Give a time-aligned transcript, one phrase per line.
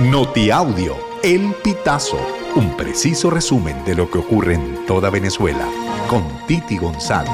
[0.00, 2.18] Notiaudio, El Pitazo,
[2.56, 5.68] un preciso resumen de lo que ocurre en toda Venezuela,
[6.10, 7.30] con Titi González.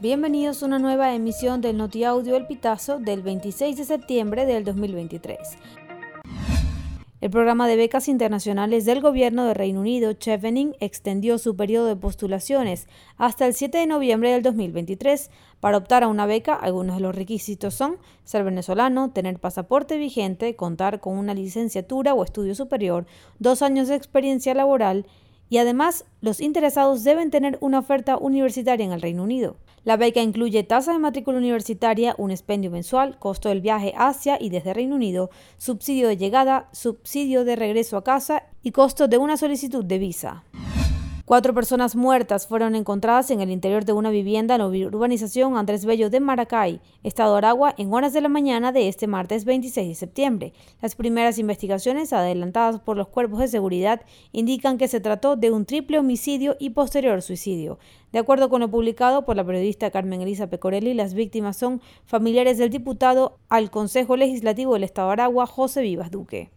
[0.00, 5.38] Bienvenidos a una nueva emisión del Notiaudio El Pitazo del 26 de septiembre del 2023.
[7.24, 11.96] El programa de becas internacionales del gobierno de Reino Unido, Chevening, extendió su periodo de
[11.96, 12.86] postulaciones
[13.16, 15.30] hasta el 7 de noviembre del 2023.
[15.58, 20.54] Para optar a una beca, algunos de los requisitos son ser venezolano, tener pasaporte vigente,
[20.54, 23.06] contar con una licenciatura o estudio superior,
[23.38, 25.06] dos años de experiencia laboral
[25.48, 29.56] y además los interesados deben tener una oferta universitaria en el Reino Unido.
[29.84, 34.48] La beca incluye tasa de matrícula universitaria, un expendio mensual, costo del viaje hacia y
[34.48, 39.36] desde Reino Unido, subsidio de llegada, subsidio de regreso a casa y costo de una
[39.36, 40.44] solicitud de visa.
[41.26, 45.86] Cuatro personas muertas fueron encontradas en el interior de una vivienda en la urbanización Andrés
[45.86, 49.94] Bello de Maracay, Estado Aragua, en horas de la mañana de este martes 26 de
[49.94, 50.52] septiembre.
[50.82, 54.02] Las primeras investigaciones adelantadas por los cuerpos de seguridad
[54.32, 57.78] indican que se trató de un triple homicidio y posterior suicidio.
[58.12, 62.58] De acuerdo con lo publicado por la periodista Carmen Elisa Pecorelli, las víctimas son familiares
[62.58, 66.50] del diputado al Consejo Legislativo del Estado Aragua, José Vivas Duque.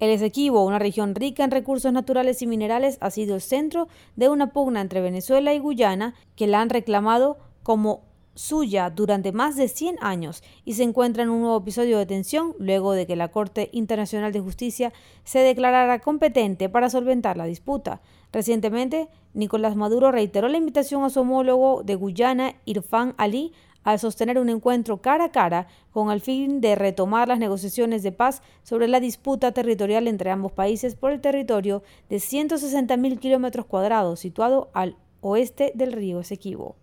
[0.00, 4.28] El Esequibo, una región rica en recursos naturales y minerales, ha sido el centro de
[4.28, 8.02] una pugna entre Venezuela y Guyana que la han reclamado como
[8.38, 12.54] suya durante más de 100 años y se encuentra en un nuevo episodio de tensión
[12.60, 14.92] luego de que la Corte Internacional de Justicia
[15.24, 18.00] se declarara competente para solventar la disputa.
[18.32, 23.52] Recientemente, Nicolás Maduro reiteró la invitación a su homólogo de Guyana, Irfan Ali,
[23.88, 28.12] al sostener un encuentro cara a cara con el fin de retomar las negociaciones de
[28.12, 34.20] paz sobre la disputa territorial entre ambos países por el territorio de 160.000 kilómetros cuadrados
[34.20, 36.76] situado al oeste del río Esequibo.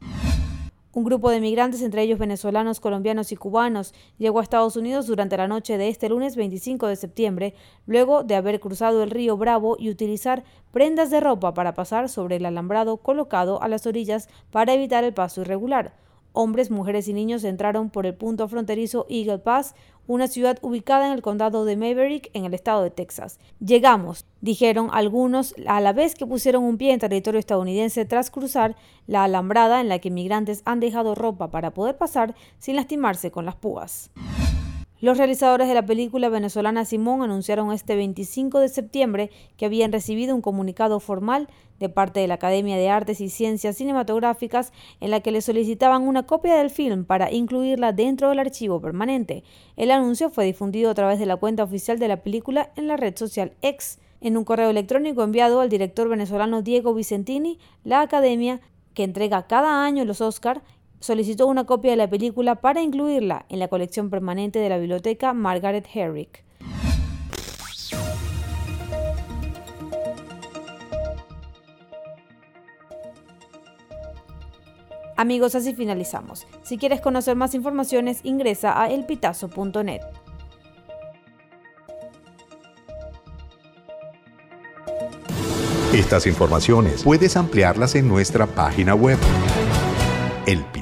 [0.93, 5.37] Un grupo de migrantes, entre ellos venezolanos, colombianos y cubanos, llegó a Estados Unidos durante
[5.37, 7.53] la noche de este lunes 25 de septiembre,
[7.85, 12.37] luego de haber cruzado el río Bravo y utilizar prendas de ropa para pasar sobre
[12.37, 16.04] el alambrado colocado a las orillas para evitar el paso irregular.
[16.35, 19.73] Hombres, mujeres y niños entraron por el punto fronterizo Eagle Pass,
[20.05, 23.39] una ciudad ubicada en el condado de Maverick, en el estado de Texas.
[23.59, 28.75] Llegamos, dijeron algunos, a la vez que pusieron un pie en territorio estadounidense tras cruzar
[29.07, 33.45] la alambrada en la que migrantes han dejado ropa para poder pasar sin lastimarse con
[33.45, 34.11] las púas.
[35.05, 40.33] Los realizadores de la película venezolana Simón anunciaron este 25 de septiembre que habían recibido
[40.33, 41.47] un comunicado formal
[41.79, 46.07] de parte de la Academia de Artes y Ciencias Cinematográficas en la que le solicitaban
[46.07, 49.43] una copia del film para incluirla dentro del archivo permanente.
[49.75, 52.97] El anuncio fue difundido a través de la cuenta oficial de la película en la
[52.97, 53.99] red social X.
[54.21, 58.59] En un correo electrónico enviado al director venezolano Diego Vicentini, la Academia,
[58.95, 60.63] que entrega cada año los Oscar,
[60.99, 65.33] solicitó una copia de la película para incluirla en la colección permanente de la biblioteca
[65.33, 66.43] Margaret Herrick.
[75.17, 76.45] Amigos, así finalizamos.
[76.63, 80.01] Si quieres conocer más informaciones, ingresa a elpitazo.net.
[85.93, 89.17] Estas informaciones puedes ampliarlas en nuestra página web